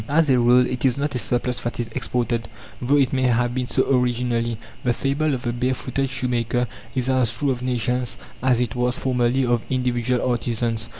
[0.09, 2.47] As a rule it is not a surplus that is exported,
[2.81, 4.57] though it may have been so originally.
[4.83, 9.45] The fable of the barefooted shoemaker is as true of nations as it was formerly
[9.45, 10.89] of individual artisans.